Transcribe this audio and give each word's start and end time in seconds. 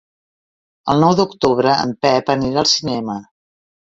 El 0.93 1.03
nou 1.03 1.11
d'octubre 1.19 1.75
en 1.83 1.93
Pep 2.05 2.33
anirà 2.37 2.61
al 2.63 2.69
cinema. 2.75 3.19